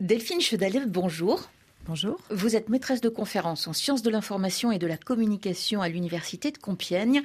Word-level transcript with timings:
Delphine 0.00 0.40
Chedalev, 0.40 0.86
bonjour. 0.86 1.50
Bonjour. 1.84 2.20
Vous 2.30 2.54
êtes 2.54 2.68
maîtresse 2.68 3.00
de 3.00 3.08
conférences 3.08 3.66
en 3.66 3.72
sciences 3.72 4.02
de 4.02 4.10
l'information 4.10 4.70
et 4.70 4.78
de 4.78 4.86
la 4.86 4.96
communication 4.96 5.82
à 5.82 5.88
l'université 5.88 6.52
de 6.52 6.58
Compiègne 6.58 7.20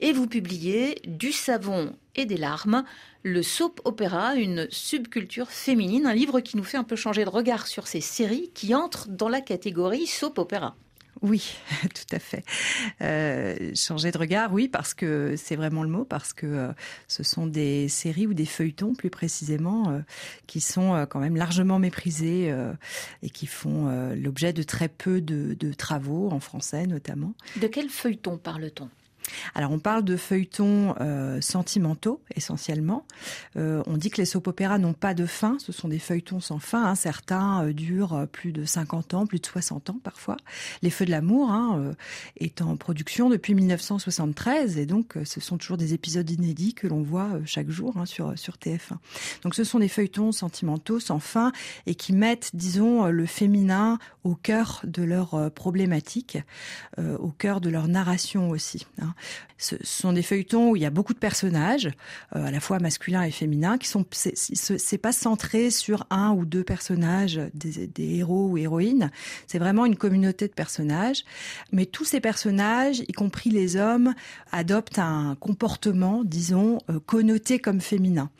et 0.00 0.12
vous 0.12 0.26
publiez 0.26 1.00
Du 1.06 1.30
savon 1.30 1.94
et 2.16 2.26
des 2.26 2.36
larmes, 2.36 2.82
le 3.22 3.44
soap 3.44 3.80
opéra, 3.84 4.34
une 4.34 4.66
subculture 4.70 5.52
féminine, 5.52 6.04
un 6.04 6.14
livre 6.14 6.40
qui 6.40 6.56
nous 6.56 6.64
fait 6.64 6.78
un 6.78 6.82
peu 6.82 6.96
changer 6.96 7.24
de 7.24 7.30
regard 7.30 7.68
sur 7.68 7.86
ces 7.86 8.00
séries 8.00 8.50
qui 8.54 8.74
entrent 8.74 9.06
dans 9.08 9.28
la 9.28 9.40
catégorie 9.40 10.08
soap 10.08 10.38
opéra. 10.40 10.74
Oui, 11.22 11.56
tout 11.82 12.14
à 12.14 12.18
fait. 12.18 12.44
Euh, 13.00 13.72
changer 13.74 14.10
de 14.10 14.18
regard, 14.18 14.52
oui, 14.52 14.68
parce 14.68 14.94
que 14.94 15.34
c'est 15.36 15.56
vraiment 15.56 15.82
le 15.82 15.88
mot, 15.88 16.04
parce 16.04 16.32
que 16.32 16.46
euh, 16.46 16.72
ce 17.08 17.22
sont 17.22 17.46
des 17.46 17.88
séries 17.88 18.26
ou 18.26 18.34
des 18.34 18.46
feuilletons, 18.46 18.94
plus 18.94 19.10
précisément, 19.10 19.90
euh, 19.90 20.00
qui 20.46 20.60
sont 20.60 21.06
quand 21.08 21.20
même 21.20 21.36
largement 21.36 21.78
méprisés 21.78 22.54
et 23.22 23.30
qui 23.30 23.46
font 23.46 23.86
l'objet 24.14 24.52
de 24.52 24.62
très 24.62 24.88
peu 24.88 25.20
de, 25.20 25.54
de 25.54 25.72
travaux, 25.72 26.30
en 26.30 26.40
français 26.40 26.86
notamment. 26.86 27.34
De 27.56 27.66
quel 27.66 27.88
feuilleton 27.88 28.38
parle-t-on? 28.38 28.88
Alors 29.54 29.70
on 29.72 29.78
parle 29.78 30.04
de 30.04 30.16
feuilletons 30.16 30.94
euh, 31.00 31.40
sentimentaux 31.40 32.20
essentiellement. 32.34 33.04
Euh, 33.56 33.82
on 33.86 33.96
dit 33.96 34.10
que 34.10 34.18
les 34.18 34.24
soap-opéras 34.24 34.78
n'ont 34.78 34.92
pas 34.92 35.14
de 35.14 35.26
fin, 35.26 35.56
ce 35.58 35.72
sont 35.72 35.88
des 35.88 35.98
feuilletons 35.98 36.40
sans 36.40 36.58
fin. 36.58 36.84
hein. 36.84 36.94
Certains 36.94 37.64
euh, 37.66 37.72
durent 37.72 38.14
euh, 38.14 38.26
plus 38.26 38.52
de 38.52 38.64
50 38.64 39.14
ans, 39.14 39.26
plus 39.26 39.40
de 39.40 39.46
60 39.46 39.90
ans 39.90 39.98
parfois. 40.02 40.36
Les 40.82 40.90
Feux 40.90 41.04
de 41.04 41.10
l'amour 41.10 41.50
hein, 41.50 41.78
euh, 41.80 41.92
est 42.38 42.62
en 42.62 42.76
production 42.76 43.28
depuis 43.30 43.54
1973 43.54 44.78
et 44.78 44.86
donc 44.86 45.14
ce 45.24 45.40
sont 45.40 45.58
toujours 45.58 45.76
des 45.76 45.94
épisodes 45.94 46.28
inédits 46.30 46.74
que 46.74 46.86
l'on 46.86 47.02
voit 47.02 47.30
chaque 47.44 47.70
jour 47.70 47.96
hein, 47.96 48.06
sur, 48.06 48.38
sur 48.38 48.54
TF1. 48.54 48.96
Donc 49.42 49.54
ce 49.54 49.64
sont 49.64 49.78
des 49.78 49.88
feuilletons 49.88 50.32
sentimentaux 50.32 51.00
sans 51.00 51.18
fin 51.18 51.52
et 51.86 51.94
qui 51.94 52.12
mettent, 52.12 52.50
disons, 52.54 53.06
le 53.06 53.26
féminin 53.26 53.98
au 54.24 54.34
cœur 54.34 54.80
de 54.84 55.02
leur 55.02 55.50
problématique, 55.52 56.38
au 56.98 57.28
cœur 57.30 57.60
de 57.60 57.70
leur 57.70 57.88
narration 57.88 58.50
aussi. 58.50 58.86
hein. 59.00 59.14
Ce 59.58 59.76
sont 59.82 60.12
des 60.12 60.22
feuilletons 60.22 60.70
où 60.70 60.76
il 60.76 60.82
y 60.82 60.86
a 60.86 60.90
beaucoup 60.90 61.14
de 61.14 61.18
personnages, 61.18 61.88
euh, 62.34 62.44
à 62.46 62.50
la 62.50 62.60
fois 62.60 62.78
masculins 62.78 63.22
et 63.22 63.30
féminins, 63.30 63.78
qui 63.78 63.88
sont 63.88 64.04
c'est- 64.12 64.98
pas 64.98 65.12
centré 65.12 65.70
sur 65.70 66.06
un 66.10 66.32
ou 66.32 66.44
deux 66.44 66.64
personnages, 66.64 67.40
des, 67.54 67.88
héros 67.96 68.48
ou 68.48 68.58
héroïnes. 68.58 69.10
C'est 69.46 69.58
vraiment 69.58 69.86
une 69.86 69.96
communauté 69.96 70.48
de 70.48 70.52
personnages, 70.52 71.24
mais 71.72 71.86
tous 71.86 72.04
ces 72.04 72.20
personnages, 72.20 73.00
y 73.00 73.12
compris 73.12 73.50
les 73.50 73.76
hommes, 73.76 74.14
adoptent 74.52 74.98
un 74.98 75.36
comportement, 75.40 76.22
disons, 76.24 76.78
euh, 76.90 76.98
connoté 77.00 77.58
comme 77.58 77.80
féminin. 77.80 78.30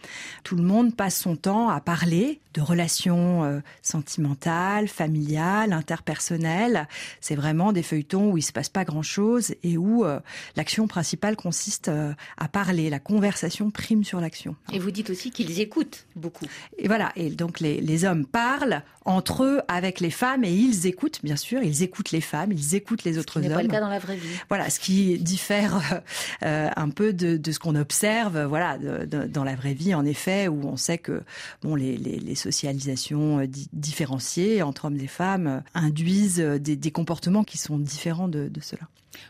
Tout 0.44 0.56
le 0.56 0.62
monde 0.62 0.94
passe 0.94 1.18
son 1.18 1.36
temps 1.36 1.68
à 1.68 1.80
parler 1.80 2.40
de 2.54 2.60
relations 2.62 3.44
euh, 3.44 3.60
sentimentales, 3.82 4.88
familiales, 4.88 5.72
interpersonnelles. 5.72 6.88
C'est 7.20 7.34
vraiment 7.36 7.72
des 7.72 7.82
feuilletons 7.82 8.30
où 8.32 8.38
il 8.38 8.42
se 8.42 8.52
passe 8.52 8.70
pas 8.70 8.84
grand-chose 8.84 9.54
et 9.62 9.76
où 9.76 10.04
euh, 10.04 10.20
l'action 10.66 10.88
principale 10.88 11.36
consiste 11.36 11.86
euh, 11.86 12.12
à 12.38 12.48
parler. 12.48 12.90
La 12.90 12.98
conversation 12.98 13.70
prime 13.70 14.02
sur 14.02 14.20
l'action. 14.20 14.56
Et 14.72 14.80
vous 14.80 14.90
dites 14.90 15.10
aussi 15.10 15.30
qu'ils 15.30 15.60
écoutent 15.60 16.06
beaucoup. 16.16 16.46
Et 16.76 16.88
voilà. 16.88 17.12
Et 17.14 17.30
donc 17.30 17.60
les, 17.60 17.80
les 17.80 18.04
hommes 18.04 18.26
parlent 18.26 18.82
entre 19.04 19.44
eux 19.44 19.60
avec 19.68 20.00
les 20.00 20.10
femmes 20.10 20.42
et 20.42 20.52
ils 20.52 20.86
écoutent, 20.88 21.20
bien 21.22 21.36
sûr. 21.36 21.62
Ils 21.62 21.84
écoutent 21.84 22.10
les 22.10 22.20
femmes, 22.20 22.50
ils 22.50 22.74
écoutent 22.74 23.04
les 23.04 23.14
Ce 23.14 23.20
autres 23.20 23.34
qui 23.40 23.46
n'est 23.46 23.52
hommes. 23.54 23.58
pas 23.58 23.62
le 23.62 23.68
cas 23.68 23.80
dans 23.80 23.88
la 23.88 24.00
vraie 24.00 24.16
vie. 24.16 24.26
Voilà, 24.48 24.68
ce 24.68 24.80
qui 24.80 25.16
diffère 25.20 26.02
euh, 26.42 26.68
un 26.74 26.90
peu 26.90 27.12
de, 27.12 27.36
de 27.36 27.52
ce 27.52 27.60
qu'on 27.60 27.76
observe, 27.76 28.36
euh, 28.36 28.46
voilà, 28.48 28.76
de- 28.76 29.04
de- 29.04 29.28
dans 29.28 29.44
la 29.44 29.54
vraie 29.54 29.74
vie, 29.74 29.94
en 29.94 30.04
effet, 30.04 30.48
où 30.48 30.66
on 30.66 30.76
sait 30.76 30.98
que 30.98 31.22
bon, 31.62 31.76
les, 31.76 31.96
les, 31.96 32.18
les 32.18 32.34
socialisations 32.34 33.38
euh, 33.38 33.46
di- 33.46 33.68
différenciées 33.72 34.62
entre 34.62 34.86
hommes 34.86 34.98
et 34.98 35.06
femmes 35.06 35.46
euh, 35.46 35.60
induisent 35.74 36.40
euh, 36.40 36.58
des, 36.58 36.74
des 36.74 36.90
comportements 36.90 37.44
qui 37.44 37.56
sont 37.58 37.78
différents 37.78 38.26
de, 38.26 38.48
de 38.48 38.60
cela. 38.60 38.82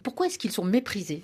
Pourquoi 0.03 0.27
est-ce 0.27 0.39
qu'ils 0.39 0.53
sont 0.53 0.65
méprisés? 0.65 1.23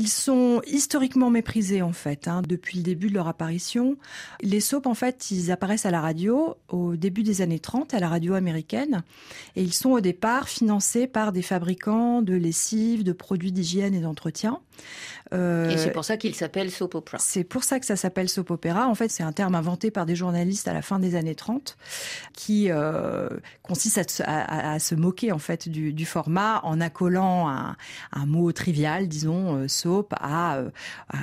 Ils 0.00 0.06
sont 0.06 0.62
historiquement 0.68 1.28
méprisés 1.28 1.82
en 1.82 1.92
fait 1.92 2.28
hein, 2.28 2.40
depuis 2.46 2.78
le 2.78 2.84
début 2.84 3.08
de 3.08 3.14
leur 3.14 3.26
apparition. 3.26 3.96
Les 4.42 4.60
soaps 4.60 4.86
en 4.86 4.94
fait, 4.94 5.32
ils 5.32 5.50
apparaissent 5.50 5.86
à 5.86 5.90
la 5.90 6.00
radio 6.00 6.54
au 6.68 6.94
début 6.94 7.24
des 7.24 7.42
années 7.42 7.58
30 7.58 7.94
à 7.94 7.98
la 7.98 8.08
radio 8.08 8.34
américaine 8.34 9.02
et 9.56 9.62
ils 9.64 9.74
sont 9.74 9.90
au 9.90 10.00
départ 10.00 10.48
financés 10.48 11.08
par 11.08 11.32
des 11.32 11.42
fabricants 11.42 12.22
de 12.22 12.34
lessive, 12.34 13.02
de 13.02 13.10
produits 13.12 13.50
d'hygiène 13.50 13.92
et 13.92 14.00
d'entretien. 14.00 14.60
Euh, 15.32 15.68
Et 15.70 15.76
c'est 15.76 15.90
pour 15.90 16.04
ça 16.04 16.16
qu'ils 16.16 16.36
s'appellent 16.36 16.70
soap 16.70 16.94
opera. 16.94 17.18
c'est 17.18 17.42
pour 17.42 17.64
ça 17.64 17.80
que 17.80 17.84
ça 17.86 17.96
s'appelle 17.96 18.28
soap 18.28 18.52
opéra. 18.52 18.86
En 18.86 18.94
fait, 18.94 19.08
c'est 19.10 19.24
un 19.24 19.32
terme 19.32 19.56
inventé 19.56 19.90
par 19.90 20.06
des 20.06 20.14
journalistes 20.14 20.68
à 20.68 20.72
la 20.72 20.82
fin 20.82 21.00
des 21.00 21.16
années 21.16 21.34
30 21.34 21.76
qui 22.34 22.70
euh, 22.70 23.28
consiste 23.62 23.98
à, 23.98 24.04
se- 24.06 24.22
à- 24.22 24.74
à 24.74 24.78
se 24.78 24.94
moquer 24.94 25.32
en 25.32 25.38
fait 25.38 25.68
du, 25.68 25.92
du 25.92 26.06
format 26.06 26.60
en 26.62 26.80
accolant 26.80 27.48
un, 27.48 27.76
un 28.12 28.26
mot 28.26 28.52
trivial, 28.52 29.08
disons 29.08 29.56
euh, 29.56 29.68
à, 30.12 30.56
euh, 30.56 30.70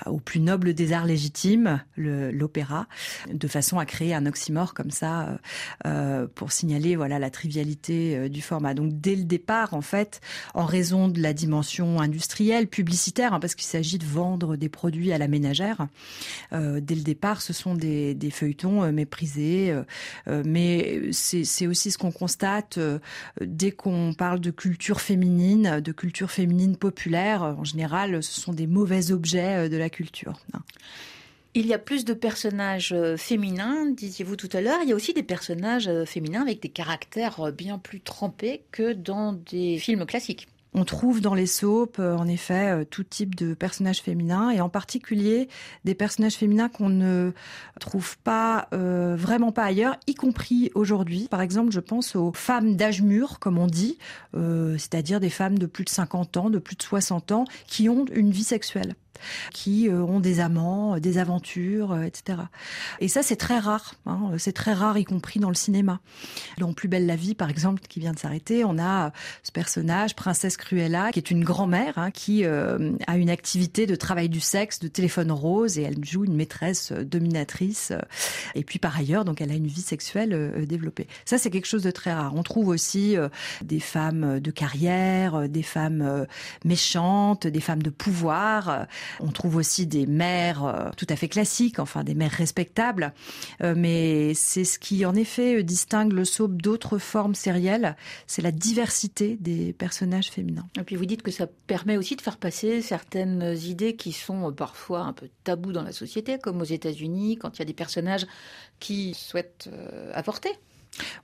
au 0.05 0.19
plus 0.19 0.39
noble 0.39 0.73
des 0.73 0.93
arts 0.93 1.05
légitimes, 1.05 1.81
l'opéra, 1.97 2.87
de 3.31 3.47
façon 3.47 3.79
à 3.79 3.85
créer 3.85 4.13
un 4.13 4.25
oxymore 4.25 4.73
comme 4.73 4.91
ça 4.91 5.21
euh, 5.21 5.37
euh, 5.85 6.27
pour 6.33 6.51
signaler 6.51 6.95
voilà 6.95 7.19
la 7.19 7.29
trivialité 7.29 8.29
du 8.29 8.41
format. 8.41 8.73
Donc 8.73 8.99
dès 8.99 9.15
le 9.15 9.23
départ, 9.23 9.73
en 9.73 9.81
fait, 9.81 10.21
en 10.53 10.65
raison 10.65 11.07
de 11.07 11.21
la 11.21 11.33
dimension 11.33 11.99
industrielle, 11.99 12.67
publicitaire, 12.67 13.33
hein, 13.33 13.39
parce 13.39 13.55
qu'il 13.55 13.67
s'agit 13.67 13.97
de 13.97 14.05
vendre 14.05 14.55
des 14.55 14.69
produits 14.69 15.11
à 15.11 15.17
la 15.17 15.27
ménagère, 15.27 15.87
dès 16.51 16.95
le 16.95 17.01
départ, 17.01 17.41
ce 17.41 17.53
sont 17.53 17.75
des, 17.75 18.17
feuilletons 18.31 18.91
méprisés. 18.91 19.75
mais 20.27 21.01
c'est 21.11 21.67
aussi 21.67 21.91
ce 21.91 21.97
qu'on 21.97 22.11
constate 22.11 22.79
dès 23.41 23.71
qu'on 23.71 24.13
parle 24.13 24.39
de 24.39 24.51
culture 24.51 25.01
féminine, 25.01 25.79
de 25.79 25.91
culture 25.91 26.31
féminine 26.31 26.75
populaire. 26.77 27.43
En 27.43 27.63
général, 27.63 28.23
ce 28.23 28.39
sont 28.39 28.53
des 28.55 28.67
mauvais 28.67 29.11
objets 29.11 29.65
euh, 29.65 29.69
de 29.69 29.77
la 29.77 29.89
culture. 29.89 30.39
hein. 30.53 30.61
Il 31.57 31.67
y 31.67 31.73
a 31.73 31.79
plus 31.79 32.03
de 32.03 32.13
personnages 32.13 32.91
euh, 32.91 33.15
féminins, 33.15 33.85
disiez-vous 33.85 34.35
tout 34.35 34.49
à 34.51 34.59
l'heure. 34.59 34.79
Il 34.83 34.89
y 34.89 34.91
a 34.91 34.95
aussi 34.95 35.13
des 35.13 35.23
personnages 35.23 35.87
euh, 35.87 36.05
féminins 36.05 36.41
avec 36.41 36.61
des 36.61 36.69
caractères 36.69 37.51
bien 37.53 37.77
plus 37.77 38.01
trempés 38.01 38.63
que 38.71 38.91
dans 38.91 39.31
des 39.33 39.77
films 39.77 40.05
classiques. 40.05 40.47
On 40.77 40.83
trouve 40.83 41.21
dans 41.21 41.35
les 41.35 41.45
soaps, 41.45 41.99
euh, 41.99 42.17
en 42.17 42.27
effet, 42.27 42.69
euh, 42.69 42.83
tout 42.83 43.05
type 43.05 43.33
de 43.35 43.53
personnages 43.53 44.01
féminins, 44.01 44.49
et 44.49 44.59
en 44.59 44.67
particulier 44.67 45.47
des 45.85 45.95
personnages 45.95 46.33
féminins 46.33 46.67
qu'on 46.67 46.89
ne 46.89 47.31
trouve 47.79 48.17
pas 48.17 48.67
euh, 48.73 49.15
vraiment 49.17 49.53
pas 49.53 49.63
ailleurs, 49.63 49.95
y 50.05 50.15
compris 50.15 50.71
aujourd'hui. 50.75 51.29
Par 51.31 51.39
exemple, 51.39 51.71
je 51.71 51.79
pense 51.79 52.17
aux 52.17 52.33
femmes 52.33 52.75
d'âge 52.75 53.01
mûr, 53.01 53.39
comme 53.39 53.57
on 53.57 53.67
dit, 53.67 53.97
c'est-à-dire 54.33 55.21
des 55.21 55.29
femmes 55.29 55.57
de 55.57 55.65
plus 55.65 55.85
de 55.85 55.89
50 55.89 56.35
ans, 56.35 56.49
de 56.49 56.59
plus 56.59 56.75
de 56.75 56.83
60 56.83 57.31
ans, 57.31 57.45
qui 57.67 57.87
ont 57.87 58.05
une 58.11 58.31
vie 58.31 58.43
sexuelle 58.43 58.95
qui 59.53 59.89
euh, 59.89 60.01
ont 60.01 60.19
des 60.19 60.39
amants, 60.39 60.95
euh, 60.95 60.99
des 60.99 61.17
aventures, 61.17 61.91
euh, 61.91 62.03
etc. 62.03 62.39
Et 62.99 63.07
ça, 63.07 63.23
c'est 63.23 63.35
très 63.35 63.59
rare. 63.59 63.95
hein, 64.05 64.31
c'est 64.37 64.53
très 64.53 64.73
rare, 64.73 64.97
y 64.97 65.05
compris 65.05 65.39
dans 65.39 65.49
le 65.49 65.55
cinéma. 65.55 65.99
Dans 66.57 66.73
Plus 66.73 66.87
belle 66.87 67.05
la 67.05 67.15
vie, 67.15 67.35
par 67.35 67.49
exemple, 67.49 67.81
qui 67.87 67.99
vient 67.99 68.13
de 68.13 68.19
s'arrêter, 68.19 68.63
on 68.65 68.77
a 68.77 69.11
ce 69.43 69.51
personnage, 69.51 70.15
Princesse 70.15 70.57
Cruella, 70.57 71.11
qui 71.11 71.19
est 71.19 71.31
une 71.31 71.43
grand-mère 71.43 71.97
hein, 71.97 72.11
qui 72.11 72.45
euh, 72.45 72.91
a 73.07 73.17
une 73.17 73.29
activité 73.29 73.85
de 73.85 73.95
travail 73.95 74.29
du 74.29 74.39
sexe, 74.39 74.79
de 74.79 74.87
téléphone 74.87 75.31
rose, 75.31 75.77
et 75.77 75.83
elle 75.83 76.03
joue 76.03 76.25
une 76.25 76.35
maîtresse 76.35 76.91
dominatrice. 76.91 77.93
et 78.55 78.63
puis 78.63 78.79
par 78.79 78.97
ailleurs, 78.97 79.25
donc 79.25 79.41
elle 79.41 79.51
a 79.51 79.55
une 79.55 79.67
vie 79.67 79.81
sexuelle 79.81 80.33
euh, 80.33 80.65
développée. 80.65 81.07
Ça, 81.25 81.37
c'est 81.37 81.49
quelque 81.49 81.67
chose 81.67 81.83
de 81.83 81.91
très 81.91 82.13
rare. 82.13 82.33
On 82.35 82.43
trouve 82.43 82.67
aussi 82.67 83.17
euh, 83.17 83.29
des 83.63 83.79
femmes 83.79 84.39
de 84.39 84.51
carrière, 84.51 85.47
des 85.49 85.63
femmes 85.63 86.25
méchantes, 86.63 87.47
des 87.47 87.59
femmes 87.59 87.83
de 87.83 87.89
pouvoir. 87.89 88.87
On 89.19 89.31
trouve 89.31 89.55
aussi 89.55 89.87
des 89.87 90.05
mères 90.05 90.65
euh, 90.65 90.89
tout 90.97 91.07
à 91.09 91.15
fait 91.15 91.27
classiques, 91.27 91.79
enfin 91.79 92.03
des 92.03 92.15
mères 92.15 92.31
respectables. 92.31 93.13
Euh, 93.61 93.73
mais 93.75 94.33
c'est 94.33 94.63
ce 94.63 94.79
qui, 94.79 95.05
en 95.05 95.15
effet, 95.15 95.57
euh, 95.57 95.63
distingue 95.63 96.13
le 96.13 96.25
soap 96.25 96.61
d'autres 96.61 96.97
formes 96.97 97.35
sérielles. 97.35 97.95
C'est 98.27 98.41
la 98.41 98.51
diversité 98.51 99.37
des 99.39 99.73
personnages 99.73 100.29
féminins. 100.29 100.67
Et 100.79 100.83
puis 100.83 100.95
vous 100.95 101.05
dites 101.05 101.21
que 101.21 101.31
ça 101.31 101.47
permet 101.67 101.97
aussi 101.97 102.15
de 102.15 102.21
faire 102.21 102.37
passer 102.37 102.81
certaines 102.81 103.55
idées 103.63 103.95
qui 103.95 104.11
sont 104.11 104.51
parfois 104.53 105.01
un 105.01 105.13
peu 105.13 105.29
tabous 105.43 105.71
dans 105.71 105.83
la 105.83 105.91
société, 105.91 106.37
comme 106.39 106.61
aux 106.61 106.65
États-Unis, 106.65 107.37
quand 107.37 107.57
il 107.57 107.59
y 107.59 107.61
a 107.63 107.65
des 107.65 107.73
personnages 107.73 108.25
qui 108.79 109.13
souhaitent 109.13 109.69
avorter. 110.13 110.51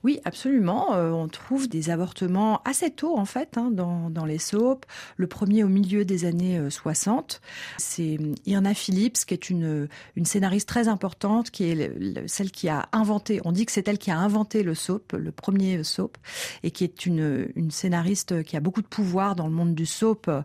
Oui, 0.03 0.19
absolument. 0.25 0.93
Euh, 0.93 1.11
on 1.11 1.27
trouve 1.27 1.69
des 1.69 1.89
avortements 1.89 2.61
assez 2.65 2.91
tôt, 2.91 3.17
en 3.17 3.25
fait, 3.25 3.57
hein, 3.57 3.69
dans, 3.71 4.09
dans, 4.09 4.25
les 4.25 4.37
soaps. 4.37 4.87
Le 5.17 5.27
premier 5.27 5.63
au 5.63 5.67
milieu 5.67 6.05
des 6.05 6.25
années 6.25 6.59
60. 6.69 7.41
Euh, 7.43 7.47
C'est 7.77 8.17
Irna 8.45 8.73
Phillips, 8.73 9.25
qui 9.25 9.33
est 9.33 9.49
une, 9.49 9.87
une 10.15 10.25
scénariste 10.25 10.67
très 10.67 10.87
importante, 10.87 11.51
qui 11.51 11.65
est 11.65 12.27
celle 12.27 12.51
qui 12.51 12.69
a 12.69 12.89
inventé, 12.91 13.41
on 13.45 13.51
dit 13.51 13.65
que 13.65 13.71
c'est 13.71 13.87
elle 13.87 13.97
qui 13.97 14.11
a 14.11 14.17
inventé 14.17 14.63
le 14.63 14.75
soap, 14.75 15.13
le 15.13 15.31
premier 15.31 15.83
soap, 15.83 16.17
et 16.63 16.71
qui 16.71 16.83
est 16.83 17.05
une, 17.05 17.49
une 17.55 17.71
scénariste 17.71 18.43
qui 18.43 18.57
a 18.57 18.59
beaucoup 18.59 18.81
de 18.81 18.87
pouvoir 18.87 19.35
dans 19.35 19.47
le 19.47 19.53
monde 19.53 19.75
du 19.75 19.85
soap, 19.85 20.27
euh, 20.27 20.41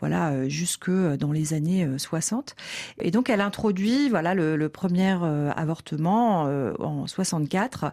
voilà, 0.00 0.48
jusque 0.48 0.90
dans 0.90 1.32
les 1.32 1.54
années 1.54 1.86
60. 1.98 2.54
Et 3.00 3.10
donc, 3.10 3.30
elle 3.30 3.40
introduit, 3.40 4.08
voilà, 4.08 4.34
le, 4.34 4.56
le 4.56 4.68
premier 4.68 5.10
avortement 5.56 6.42
en 6.78 7.06
64 7.06 7.92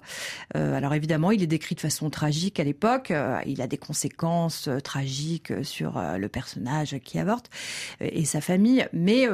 alors 0.77 0.93
évidemment, 0.93 1.31
il 1.31 1.41
est 1.41 1.47
décrit 1.47 1.73
de 1.73 1.79
façon 1.79 2.09
tragique 2.11 2.59
à 2.59 2.63
l'époque. 2.63 3.09
Euh, 3.09 3.39
il 3.47 3.61
a 3.61 3.67
des 3.67 3.77
conséquences 3.77 4.67
euh, 4.67 4.79
tragiques 4.79 5.51
sur 5.63 5.97
euh, 5.97 6.17
le 6.17 6.29
personnage 6.29 6.97
qui 7.03 7.17
avorte 7.17 7.49
et 7.99 8.25
sa 8.25 8.41
famille. 8.41 8.87
Mais 8.93 9.27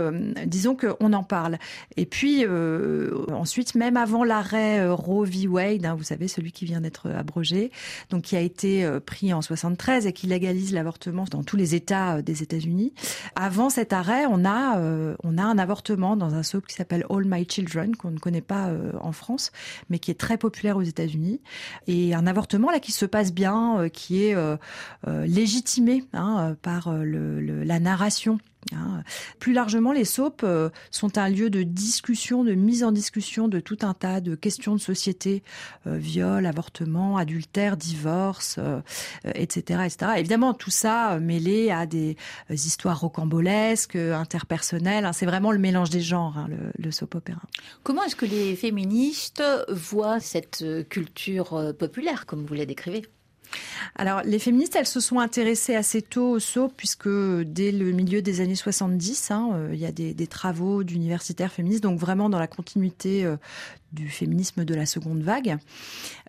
disons 0.45 0.75
qu'on 0.75 1.13
en 1.13 1.23
parle. 1.23 1.57
Et 1.97 2.05
puis 2.05 2.45
ensuite, 3.31 3.75
même 3.75 3.97
avant 3.97 4.23
l'arrêt 4.23 4.87
Roe 4.89 5.25
v. 5.25 5.47
Wade, 5.47 5.85
hein, 5.85 5.95
vous 5.95 6.03
savez, 6.03 6.27
celui 6.27 6.51
qui 6.51 6.65
vient 6.65 6.81
d'être 6.81 7.09
abrogé, 7.09 7.71
donc 8.09 8.23
qui 8.23 8.35
a 8.35 8.39
été 8.39 8.87
pris 9.05 9.33
en 9.33 9.41
73 9.41 10.07
et 10.07 10.13
qui 10.13 10.27
légalise 10.27 10.73
l'avortement 10.73 11.25
dans 11.29 11.43
tous 11.43 11.57
les 11.57 11.75
États 11.75 12.21
des 12.21 12.43
États-Unis. 12.43 12.93
Avant 13.35 13.69
cet 13.69 13.91
arrêt, 13.91 14.25
on 14.29 14.45
a 14.45 14.79
on 15.23 15.37
a 15.37 15.43
un 15.43 15.57
avortement 15.57 16.15
dans 16.15 16.33
un 16.33 16.43
soap 16.43 16.67
qui 16.67 16.75
s'appelle 16.75 17.05
All 17.09 17.25
My 17.25 17.45
Children 17.49 17.95
qu'on 17.95 18.11
ne 18.11 18.19
connaît 18.19 18.41
pas 18.41 18.71
en 19.01 19.11
France, 19.11 19.51
mais 19.89 19.99
qui 19.99 20.11
est 20.11 20.19
très 20.19 20.37
populaire 20.37 20.77
aux 20.77 20.83
États-Unis 20.83 21.32
et 21.87 22.13
un 22.13 22.27
avortement 22.27 22.71
là 22.71 22.79
qui 22.79 22.91
se 22.91 23.05
passe 23.05 23.33
bien, 23.33 23.79
euh, 23.79 23.89
qui 23.89 24.25
est 24.25 24.35
euh, 24.35 24.57
euh, 25.07 25.25
légitimé 25.25 26.03
hein, 26.13 26.55
par 26.61 26.91
la 26.93 27.79
narration 27.79 28.39
Hein. 28.71 29.03
Plus 29.39 29.53
largement, 29.53 29.91
les 29.91 30.05
soaps 30.05 30.45
sont 30.91 31.17
un 31.17 31.29
lieu 31.29 31.49
de 31.49 31.63
discussion, 31.63 32.43
de 32.43 32.53
mise 32.53 32.83
en 32.83 32.91
discussion 32.91 33.47
de 33.47 33.59
tout 33.59 33.79
un 33.81 33.93
tas 33.93 34.21
de 34.21 34.35
questions 34.35 34.73
de 34.75 34.79
société, 34.79 35.43
viol, 35.85 36.45
avortement, 36.45 37.17
adultère, 37.17 37.77
divorce, 37.77 38.59
etc., 39.25 39.81
etc. 39.85 40.11
Évidemment, 40.17 40.53
tout 40.53 40.69
ça 40.69 41.19
mêlé 41.19 41.71
à 41.71 41.85
des 41.85 42.15
histoires 42.49 42.99
rocambolesques, 42.99 43.95
interpersonnelles. 43.95 45.05
Hein. 45.05 45.13
c'est 45.13 45.25
vraiment 45.25 45.51
le 45.51 45.59
mélange 45.59 45.89
des 45.89 46.01
genres, 46.01 46.37
hein, 46.37 46.47
le, 46.49 46.71
le 46.77 46.91
soap 46.91 47.15
opéra. 47.15 47.41
Comment 47.83 48.03
est-ce 48.03 48.15
que 48.15 48.25
les 48.25 48.55
féministes 48.55 49.43
voient 49.69 50.19
cette 50.19 50.63
culture 50.89 51.53
euh, 51.53 51.73
populaire, 51.73 52.25
comme 52.25 52.45
vous 52.45 52.53
la 52.53 52.65
décrivez? 52.65 53.03
Alors, 53.95 54.21
les 54.23 54.39
féministes, 54.39 54.75
elles 54.75 54.87
se 54.87 54.99
sont 54.99 55.19
intéressées 55.19 55.75
assez 55.75 56.01
tôt 56.01 56.31
au 56.31 56.39
soap, 56.39 56.73
puisque 56.75 57.09
dès 57.09 57.71
le 57.71 57.91
milieu 57.91 58.21
des 58.21 58.41
années 58.41 58.55
70, 58.55 59.31
hein, 59.31 59.49
euh, 59.53 59.69
il 59.73 59.79
y 59.79 59.85
a 59.85 59.91
des, 59.91 60.13
des 60.13 60.27
travaux 60.27 60.83
d'universitaires 60.83 61.51
féministes, 61.51 61.83
donc 61.83 61.99
vraiment 61.99 62.29
dans 62.29 62.39
la 62.39 62.47
continuité 62.47 63.23
euh, 63.25 63.37
du 63.93 64.09
féminisme 64.09 64.65
de 64.65 64.73
la 64.73 64.85
seconde 64.85 65.21
vague. 65.21 65.57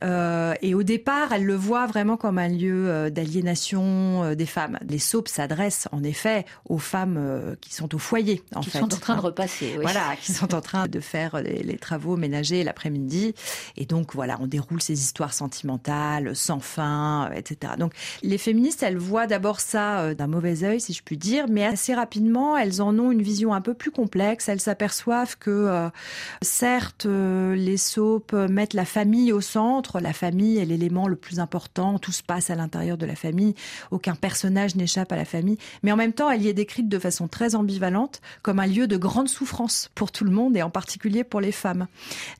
Euh, 0.02 0.54
et 0.60 0.74
au 0.74 0.82
départ, 0.82 1.32
elle 1.32 1.44
le 1.44 1.54
voit 1.54 1.86
vraiment 1.86 2.16
comme 2.16 2.38
un 2.38 2.48
lieu 2.48 2.90
euh, 2.90 3.10
d'aliénation 3.10 4.24
euh, 4.24 4.34
des 4.34 4.46
femmes. 4.46 4.78
Les 4.86 4.98
soaps 4.98 5.32
s'adressent 5.32 5.88
en 5.92 6.02
effet 6.02 6.44
aux 6.68 6.78
femmes 6.78 7.56
qui 7.60 7.74
sont 7.74 7.94
au 7.94 7.98
foyer, 7.98 8.42
en 8.54 8.60
qui 8.60 8.70
fait. 8.70 8.78
sont 8.78 8.92
en 8.94 8.98
train 8.98 9.16
de 9.16 9.20
repasser. 9.20 9.72
Oui. 9.76 9.82
Voilà, 9.82 10.14
qui 10.20 10.32
sont 10.32 10.54
en 10.54 10.60
train 10.60 10.88
de 10.88 11.00
faire 11.00 11.40
les, 11.40 11.62
les 11.62 11.78
travaux 11.78 12.16
ménagers 12.16 12.64
l'après-midi. 12.64 13.34
Et 13.76 13.86
donc 13.86 14.14
voilà, 14.14 14.36
on 14.40 14.46
déroule 14.46 14.82
ces 14.82 15.00
histoires 15.00 15.32
sentimentales, 15.32 16.36
sans 16.36 16.60
fin, 16.60 17.30
etc. 17.34 17.74
Donc 17.78 17.92
les 18.22 18.38
féministes, 18.38 18.82
elles 18.82 18.98
voient 18.98 19.26
d'abord 19.26 19.60
ça 19.60 20.14
d'un 20.14 20.26
mauvais 20.26 20.64
œil, 20.64 20.80
si 20.80 20.92
je 20.92 21.02
puis 21.02 21.16
dire, 21.16 21.46
mais 21.48 21.64
assez 21.64 21.94
rapidement, 21.94 22.58
elles 22.58 22.82
en 22.82 22.98
ont 22.98 23.10
une 23.10 23.22
vision 23.22 23.54
un 23.54 23.60
peu 23.60 23.74
plus 23.74 23.90
complexe. 23.90 24.48
Elles 24.48 24.60
s'aperçoivent 24.60 25.38
que 25.38 25.88
certes 26.42 27.06
les 27.54 27.76
soaps 27.76 28.32
mettent 28.32 28.74
la 28.74 28.84
famille 28.84 29.32
au 29.32 29.40
centre. 29.40 30.00
La 30.00 30.12
famille 30.12 30.58
est 30.58 30.64
l'élément 30.64 31.08
le 31.08 31.16
plus 31.16 31.40
important. 31.40 31.98
Tout 31.98 32.12
se 32.12 32.22
passe 32.22 32.50
à 32.50 32.54
l'intérieur 32.54 32.98
de 32.98 33.06
la 33.06 33.16
famille. 33.16 33.54
Aucun 33.90 34.14
personnage 34.14 34.76
n'échappe 34.76 35.12
à 35.12 35.16
la 35.16 35.24
famille. 35.24 35.58
Mais 35.82 35.92
en 35.92 35.96
même 35.96 36.12
temps, 36.12 36.30
elle 36.30 36.42
y 36.42 36.48
est 36.48 36.54
décrite 36.54 36.88
de 36.88 36.98
façon 36.98 37.28
très 37.28 37.54
ambivalente 37.54 38.20
comme 38.42 38.58
un 38.58 38.66
lieu 38.66 38.86
de 38.86 38.96
grande 38.96 39.28
souffrance 39.28 39.90
pour 39.94 40.12
tout 40.12 40.24
le 40.24 40.30
monde 40.30 40.56
et 40.56 40.62
en 40.62 40.70
particulier 40.70 41.24
pour 41.24 41.40
les 41.40 41.52
femmes. 41.52 41.86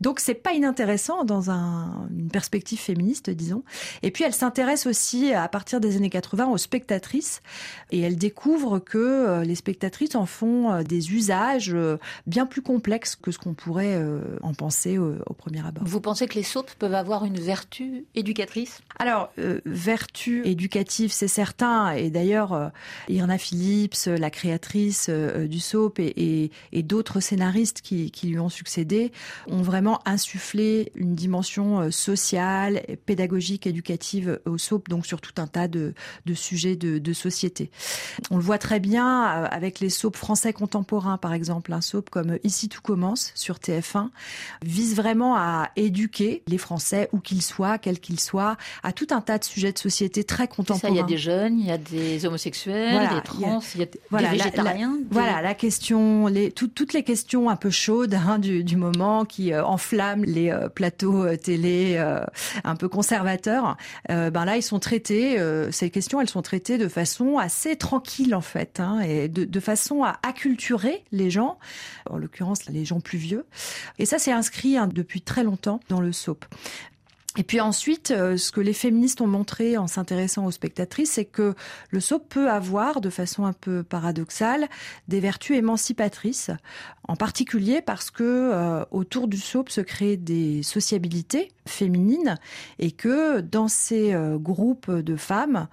Donc 0.00 0.20
c'est 0.20 0.34
pas 0.34 0.52
inintéressant 0.52 1.25
dans 1.25 1.50
un, 1.50 2.08
une 2.17 2.31
perspective 2.31 2.78
féministe, 2.78 3.31
disons. 3.31 3.62
Et 4.02 4.10
puis 4.10 4.25
elle 4.25 4.34
s'intéresse 4.34 4.87
aussi 4.87 5.32
à 5.32 5.49
partir 5.49 5.81
des 5.81 5.96
années 5.96 6.10
80 6.10 6.49
aux 6.49 6.58
spectatrices 6.58 7.43
et 7.90 8.00
elle 8.00 8.17
découvre 8.17 8.78
que 8.78 8.99
euh, 8.99 9.44
les 9.44 9.55
spectatrices 9.55 10.14
en 10.14 10.26
font 10.26 10.72
euh, 10.72 10.82
des 10.82 11.12
usages 11.12 11.72
euh, 11.75 11.99
bien 12.26 12.46
plus 12.46 12.62
complexes 12.62 13.17
que 13.17 13.31
ce 13.31 13.38
qu'on 13.38 13.55
pourrait 13.55 14.00
en 14.43 14.55
penser 14.55 14.99
au 15.27 15.35
premier 15.35 15.65
abord. 15.67 15.85
Vous 15.85 16.01
pensez 16.01 16.27
que 16.27 16.35
les 16.35 16.43
soaps 16.43 16.75
peuvent 16.75 16.95
avoir 16.95 17.25
une 17.25 17.39
vertu 17.39 18.06
éducatrice? 18.15 18.81
Alors, 18.99 19.31
euh, 19.39 19.61
vertu 19.65 20.47
éducative, 20.47 21.12
c'est 21.12 21.29
certain. 21.29 21.93
Et 21.93 22.11
d'ailleurs, 22.11 22.53
euh, 22.53 22.69
Irna 23.09 23.39
Phillips, 23.39 24.06
la 24.06 24.31
créatrice 24.31 25.06
euh, 25.09 25.47
du 25.47 25.61
soap, 25.61 25.99
et, 25.99 26.12
et, 26.17 26.51
et 26.73 26.83
d'autres 26.83 27.21
scénaristes 27.21 27.81
qui, 27.81 28.11
qui, 28.11 28.29
lui 28.29 28.39
ont 28.39 28.49
succédé, 28.49 29.12
ont 29.49 29.62
vraiment 29.62 30.01
insufflé 30.06 30.93
une 30.95 31.15
dimension 31.15 31.91
sociale, 31.91 32.83
pédagogique, 33.06 33.67
éducative 33.67 34.41
au 34.47 34.59
soap, 34.59 34.89
donc 34.89 35.06
sur 35.06 35.21
tout 35.21 35.35
un 35.39 35.47
tas 35.47 35.69
de, 35.69 35.95
de 36.27 36.35
sujets 36.35 36.77
de, 36.77 36.99
de, 36.99 37.12
société. 37.12 37.71
On 38.31 38.37
le 38.37 38.43
voit 38.43 38.59
très 38.59 38.81
bien 38.81 39.23
avec 39.23 39.81
les 39.81 39.91
soaps 39.91 40.19
français 40.19 40.53
contemporains, 40.53 41.19
par 41.19 41.33
exemple. 41.33 41.73
Un 41.73 41.81
soap 41.81 42.11
comme 42.11 42.39
Ici 42.45 42.69
tout 42.69 42.83
commence 42.83 43.33
sur 43.35 43.56
TF1 43.56 44.11
vise 44.84 44.96
vraiment 44.96 45.34
à 45.36 45.70
éduquer 45.76 46.42
les 46.46 46.58
Français, 46.58 47.08
où 47.12 47.19
qu'ils 47.19 47.40
soient, 47.40 47.78
quels 47.78 48.00
qu'ils 48.00 48.20
soient, 48.20 48.56
à 48.82 48.92
tout 48.92 49.06
un 49.12 49.22
tas 49.22 49.38
de 49.38 49.44
sujets 49.44 49.72
de 49.72 49.78
société 49.78 50.25
très 50.25 50.46
contemporains. 50.46 50.92
Il 50.92 50.96
y 50.96 51.00
a 51.00 51.04
des 51.04 51.16
jeunes, 51.16 51.58
il 51.58 51.66
y 51.66 51.70
a 51.70 51.78
des 51.78 52.26
homosexuels, 52.26 52.92
voilà, 52.92 53.14
des 53.14 53.22
trans, 53.22 53.60
il 53.75 53.81
y 53.81 53.82
a, 53.82 53.86
il 53.86 53.94
y 53.94 53.96
a 53.96 54.00
voilà, 54.10 54.31
des 54.31 54.36
végétariens. 54.36 54.88
La, 54.88 54.94
la, 54.94 54.98
des... 54.98 55.06
Voilà, 55.10 55.42
la 55.42 55.54
question, 55.54 56.26
les, 56.26 56.52
tout, 56.52 56.69
toutes 56.69 56.92
les 56.92 57.02
questions 57.02 57.48
un 57.48 57.56
peu 57.56 57.70
chaudes 57.70 58.14
hein, 58.14 58.38
du, 58.38 58.62
du, 58.62 58.76
moment 58.76 59.25
qui 59.25 59.52
euh, 59.52 59.64
enflamment 59.64 60.25
les 60.26 60.50
euh, 60.50 60.69
plateaux 60.69 61.25
euh, 61.25 61.36
télé 61.36 61.94
euh, 61.96 62.20
un 62.64 62.76
peu 62.76 62.88
conservateurs. 62.88 63.76
Ben 64.08 64.44
là, 64.44 64.56
ils 64.56 64.62
sont 64.62 64.78
traités. 64.78 65.38
Ces 65.70 65.90
questions, 65.90 66.20
elles 66.20 66.28
sont 66.28 66.42
traitées 66.42 66.78
de 66.78 66.88
façon 66.88 67.38
assez 67.38 67.76
tranquille 67.76 68.34
en 68.34 68.40
fait, 68.40 68.81
hein, 68.81 69.00
et 69.00 69.28
de, 69.28 69.44
de 69.44 69.60
façon 69.60 70.02
à 70.02 70.19
acculturer 70.22 71.02
les 71.12 71.31
gens, 71.31 71.58
en 72.10 72.19
l'occurrence 72.19 72.66
les 72.66 72.84
gens 72.84 73.00
plus 73.00 73.19
vieux. 73.19 73.46
Et 73.98 74.06
ça, 74.06 74.19
c'est 74.19 74.32
inscrit 74.32 74.74
hein, 74.76 74.88
depuis 74.93 75.21
très 75.21 75.44
longtemps 75.44 75.81
dans 75.88 76.00
le 76.00 76.12
soap. 76.12 76.44
Et 77.37 77.43
puis 77.43 77.61
ensuite, 77.61 78.12
euh, 78.12 78.37
ce 78.37 78.53
que 78.53 78.61
les 78.61 78.73
féministes 78.73 79.21
ont 79.21 79.26
montré 79.26 79.76
en 79.76 79.88
s'intéressant 79.88 80.47
aux 80.47 80.53
spectatrices, 80.53 81.12
c'est 81.12 81.25
que 81.25 81.55
le 81.91 82.00
soap 82.00 82.29
peut 82.29 82.49
avoir, 82.49 83.00
de 83.00 83.11
façon 83.11 83.44
un 83.44 83.53
peu 83.53 83.82
paradoxale, 83.82 84.69
des 85.09 85.19
vertus 85.19 85.56
émancipatrices, 85.56 86.53
en 87.09 87.17
particulier 87.17 87.82
parce 87.82 88.12
que 88.12 88.23
euh, 88.23 88.85
autour 88.93 89.26
du 89.26 89.38
soap 89.38 89.69
se 89.69 89.81
créent 89.81 90.17
des 90.17 90.62
sociabilités 90.62 91.50
féminines 91.66 92.38
et 92.78 92.90
que 92.90 93.40
dans 93.40 93.69
ces 93.69 94.12
euh, 94.12 94.38
groupes 94.38 94.91
de 94.91 95.17
femmes, 95.17 95.69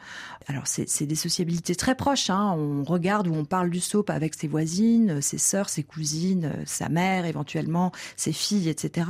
alors 0.48 0.64
c'est 0.66 1.06
des 1.06 1.16
sociabilités 1.16 1.76
très 1.76 1.96
proches, 1.96 2.30
hein, 2.30 2.56
on 2.58 2.84
regarde 2.84 3.28
ou 3.28 3.34
on 3.34 3.46
parle 3.46 3.70
du 3.70 3.80
soap 3.80 4.10
avec 4.10 4.34
ses 4.34 4.48
voisines, 4.48 5.22
ses 5.22 5.38
sœurs, 5.38 5.70
ses 5.70 5.84
cousines, 5.84 6.54
sa 6.66 6.90
mère 6.90 7.26
éventuellement, 7.26 7.92
ses 8.16 8.34
filles, 8.34 8.70
etc. 8.70 9.08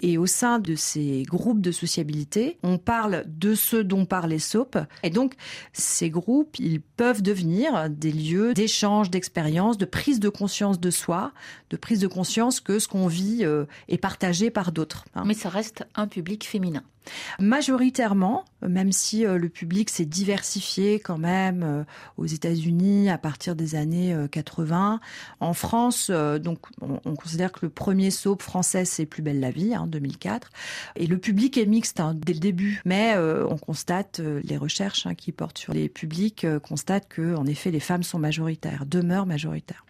Et 0.00 0.18
au 0.18 0.26
sein 0.26 0.58
de 0.58 0.74
ces 0.74 1.24
groupes 1.24 1.60
de 1.60 1.72
sociabilité, 1.72 2.58
on 2.62 2.78
parle 2.78 3.24
de 3.26 3.54
ce 3.54 3.76
dont 3.76 4.06
parlent 4.06 4.30
les 4.30 4.38
soaps 4.38 4.78
et 5.02 5.10
donc 5.10 5.34
ces 5.72 6.10
groupes, 6.10 6.58
ils 6.58 6.80
peuvent 6.80 7.22
devenir 7.22 7.90
des 7.90 8.12
lieux 8.12 8.54
d'échange, 8.54 9.10
d'expérience, 9.10 9.78
de 9.78 9.84
prise 9.84 10.20
de 10.20 10.28
conscience 10.28 10.80
de 10.80 10.90
soi, 10.90 11.32
de 11.70 11.76
prise 11.76 12.00
de 12.00 12.06
conscience 12.06 12.60
que 12.60 12.78
ce 12.78 12.88
qu'on 12.88 13.06
vit 13.06 13.44
euh, 13.44 13.64
est 13.88 13.98
partagé 13.98 14.50
par 14.50 14.72
d'autres. 14.72 15.04
Hein. 15.14 15.24
Mais 15.26 15.34
ça 15.34 15.48
reste 15.48 15.84
un 15.94 16.06
public 16.12 16.46
féminin. 16.46 16.82
Majoritairement, 17.40 18.44
même 18.60 18.92
si 18.92 19.26
euh, 19.26 19.38
le 19.38 19.48
public 19.48 19.90
s'est 19.90 20.04
diversifié 20.04 21.00
quand 21.00 21.18
même 21.18 21.62
euh, 21.64 21.84
aux 22.16 22.26
États-Unis 22.26 23.10
à 23.10 23.18
partir 23.18 23.56
des 23.56 23.74
années 23.74 24.14
euh, 24.14 24.28
80. 24.28 25.00
En 25.40 25.54
France, 25.54 26.08
euh, 26.10 26.38
donc 26.38 26.58
on, 26.80 27.00
on, 27.04 27.16
considère 27.16 27.50
que 27.50 27.60
le 27.62 27.70
premier 27.70 28.10
soap 28.10 28.42
français 28.42 28.84
c'est 28.84 29.06
Plus 29.06 29.22
belle 29.22 29.40
la 29.40 29.50
vie, 29.50 29.74
hein, 29.74 29.86
2004, 29.88 30.50
et 30.96 31.06
le 31.06 31.18
public 31.18 31.58
est 31.58 31.66
mixte 31.66 31.98
hein, 31.98 32.14
dès 32.14 32.34
le 32.34 32.40
début. 32.40 32.80
Mais 32.84 33.14
euh, 33.16 33.46
on 33.48 33.56
constate 33.56 34.20
les 34.20 34.56
recherches 34.56 35.06
hein, 35.06 35.14
qui 35.14 35.32
portent 35.32 35.58
sur 35.58 35.72
les 35.72 35.88
publics 35.88 36.46
constatent 36.62 37.08
que 37.08 37.34
en 37.34 37.46
effet 37.46 37.70
les 37.70 37.80
femmes 37.80 38.02
sont 38.02 38.18
majoritaires, 38.18 38.84
demeurent 38.86 39.26
majoritaires. 39.26 39.84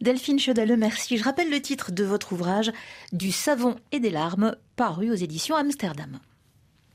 Delphine 0.00 0.38
Chaudeleux, 0.38 0.76
merci. 0.76 1.16
Je 1.16 1.24
rappelle 1.24 1.50
le 1.50 1.60
titre 1.60 1.92
de 1.92 2.04
votre 2.04 2.32
ouvrage 2.32 2.72
Du 3.12 3.32
savon 3.32 3.76
et 3.92 4.00
des 4.00 4.10
larmes, 4.10 4.56
paru 4.76 5.10
aux 5.10 5.14
éditions 5.14 5.56
Amsterdam. 5.56 6.18